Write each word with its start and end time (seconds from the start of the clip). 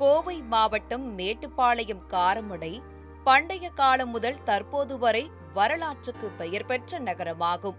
கோவை 0.00 0.42
மாவட்டம் 0.42 1.18
மேட்டுப்பாளையம் 1.18 2.02
காரமடை 2.10 2.82
பண்டைய 3.24 3.70
காலம் 3.70 4.08
முதல் 4.08 4.38
தற்போது 4.44 4.98
வரை 4.98 5.30
வரலாற்றுக்கு 5.54 6.28
பெயர் 6.28 6.66
பெற்ற 6.66 6.98
நகரமாகும். 6.98 7.76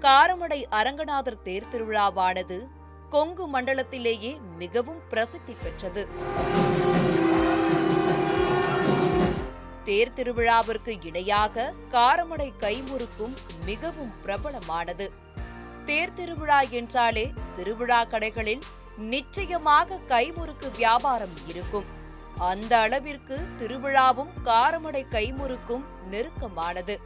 காரமடை 0.00 0.58
அரங்கநாதர் 0.70 1.42
தேர் 1.42 1.68
திருவிழாவானது 1.72 2.58
கொங்கு 3.10 3.46
மண்டலத்திலேயே 3.52 4.32
மிகவும் 4.58 5.00
பிரசித்தி 5.08 5.56
பெற்றது. 5.62 6.08
தேர் 9.84 10.14
திருவிழாவிற்கு 10.16 11.04
இணையாக 11.04 11.74
காரமடை 11.90 12.50
கைமுறுக்கும் 12.58 13.36
மிகவும் 13.64 14.12
பிரபலமானது. 14.24 15.08
தேர் 15.84 16.14
திருவிழா 16.14 16.60
என்றாலே 16.60 17.32
திருவிழா 17.56 18.04
கடைகளில் 18.04 18.60
நிச்சயமாக 19.12 19.98
கைமுறுக்கு 20.12 20.68
வியாபாரம் 20.76 21.36
இருக்கும். 21.50 21.86
அந்த 22.50 22.72
அளவிற்கு 22.78 23.36
திருவிழாவும் 23.60 24.32
காரமடை 24.48 25.02
கைமுறுக்கும் 25.14 25.84
நெருக்கமானது. 26.12 26.96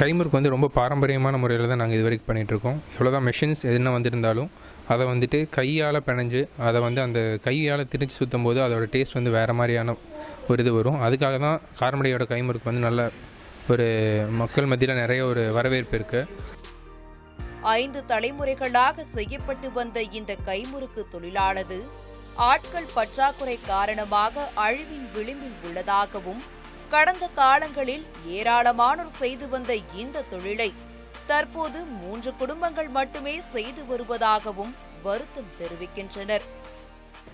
கைமுறுக்கு 0.00 0.38
வந்து 0.38 0.52
ரொம்ப 0.54 0.70
பாரம்பரியமான 0.78 1.36
முறையில் 1.36 1.68
தான் 1.68 1.80
நாங்கள் 1.82 1.98
இது 1.98 2.06
வரைக்கும் 2.06 2.28
பண்ணிகிட்ருக்கோம் 2.30 2.78
இவ்வளோதான் 2.94 3.26
மெஷின்ஸ் 3.28 3.62
என்ன 3.70 3.90
வந்திருந்தாலும் 3.90 4.50
அதை 4.94 5.06
வந்துட்டு 5.06 5.38
கையால் 5.58 6.04
பிணைஞ்சு 6.08 6.48
அதை 6.68 6.80
வந்து 6.80 7.00
அந்த 7.00 7.20
கையால் 7.46 7.88
திரிச்சு 7.92 8.16
சுற்றும் 8.18 8.42
போது 8.42 8.58
அதோட 8.66 8.84
டேஸ்ட் 8.94 9.16
வந்து 9.18 9.30
வேறு 9.30 9.54
மாதிரியான 9.60 9.94
ஒரு 10.48 10.62
இது 10.62 10.72
வரும். 10.78 10.98
அதுக்காக 11.06 11.38
தான் 11.46 11.60
காரமடையோட 11.80 12.24
கைமுறுக்கு 12.32 12.70
வந்து 12.70 12.86
நல்ல 12.88 13.10
ஒரு 13.72 13.86
மக்கள் 14.40 14.66
மத்தியில் 14.66 15.00
நிறைய 15.00 15.24
ஒரு 15.26 15.44
வரவேற்பு 15.52 15.96
இருக்குது 15.98 16.54
ஐந்து 17.74 18.00
தலைமுறைகளாக 18.10 19.04
செய்யப்பட்டு 19.14 19.68
வந்த 19.78 19.98
இந்த 20.18 20.32
கைமுறுக்கு 20.48 21.02
தொழிலானது 21.14 21.78
ஆட்கள் 22.50 22.92
பற்றாக்குறை 22.96 23.56
காரணமாக 23.72 24.44
அழிவின் 24.64 25.08
விளிம்பில் 25.14 25.56
உள்ளதாகவும் 25.68 26.42
கடந்த 26.94 27.24
காலங்களில் 27.40 28.04
ஏராளமானோர் 28.38 29.16
செய்து 29.20 29.46
வந்த 29.54 29.74
இந்த 30.02 30.24
தொழிலை 30.32 30.70
தற்போது 31.30 31.78
மூன்று 32.02 32.32
குடும்பங்கள் 32.40 32.90
மட்டுமே 32.98 33.34
செய்து 33.54 33.82
வருவதாகவும் 33.90 34.72
வருத்தம் 35.06 35.50
தெரிவிக்கின்றனர். 35.60 36.44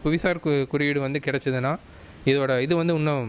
புவிசார் 0.05 0.44
கு 0.44 0.52
குறியீடு 0.72 1.00
வந்து 1.06 1.20
கிடைச்சதுன்னா 1.27 1.72
இதோட 2.30 2.52
இது 2.67 2.74
வந்து 2.80 2.94
இன்னும் 3.00 3.27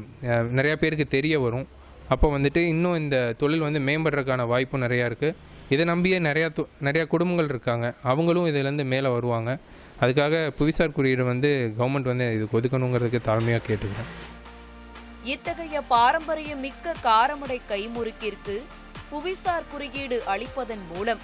நிறைய 0.57 0.73
பேருக்கு 0.81 1.07
தெரிய 1.17 1.35
வரும். 1.45 1.67
அப்போ 2.13 2.27
வந்துட்டு 2.35 2.61
இன்னும் 2.73 2.99
இந்த 3.03 3.17
தொழில் 3.41 3.65
வந்து 3.67 3.79
மேம்படுறதுக்கான 3.87 4.45
வாய்ப்பு 4.51 4.83
நிறையா 4.85 5.05
இருக்குது 5.09 5.37
இதை 5.73 5.83
நம்பியே 5.91 6.17
நிறையா 6.27 6.47
தொ 6.57 6.63
நிறையா 6.87 7.05
குடும்பங்கள் 7.13 7.51
இருக்காங்க. 7.53 7.85
அவங்களும் 8.11 8.47
இதுலேருந்து 8.49 8.85
மேலே 8.93 9.09
வருவாங்க. 9.15 9.51
அதுக்காக 10.01 10.41
புவிசார் 10.59 10.95
குறியீடு 10.97 11.23
வந்து 11.31 11.49
கவர்மெண்ட் 11.79 12.09
வந்து 12.11 12.25
இதுக்கு 12.37 12.57
ஒதுக்கணுங்கிறதுக்கு 12.59 13.21
தாழ்மையாக 13.27 13.63
கேட்டுக்கிறேன். 13.67 14.09
இத்தகைய 15.33 15.77
பாரம்பரியம் 15.93 16.63
மிக்க 16.65 16.95
காரமடை 17.07 17.59
கைமுறுக்கிற்கு 17.71 18.55
புவிசார் 19.11 19.69
குறியீடு 19.71 20.17
அளிப்பதன் 20.33 20.85
மூலம் 20.91 21.21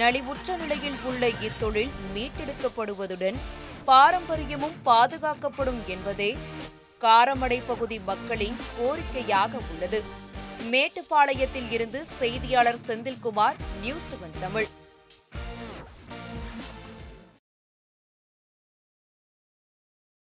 நலிவுற்ற 0.00 0.56
நிலையில் 0.62 0.98
உள்ள 1.10 1.24
இத்தொழில் 1.48 1.94
மீட்டெடுக்கப்படுவதுடன் 2.14 3.38
பாரம்பரியமும் 3.90 4.76
பாதுகாக்கப்படும் 4.88 5.80
என்பதே 5.94 6.30
காரமடை 7.00 7.62
பகுதி 7.66 7.98
மக்களின் 7.98 8.56
கோரிக்கையாக 8.78 9.50
உள்ளது. 9.72 10.02
மேட்டுப்பாளையத்தில் 10.70 11.70
இருந்து 11.70 12.04
செய்தியாளர் 12.18 12.80
செந்தில்குமார் 12.86 13.56
நியூஸ் 13.80 14.08
செவன் 14.10 14.40
தமிழ். 14.40 14.66